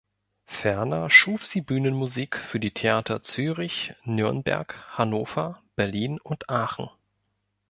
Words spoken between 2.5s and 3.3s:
die Theater